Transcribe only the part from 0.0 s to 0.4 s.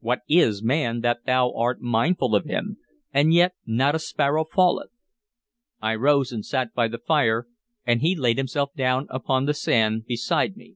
What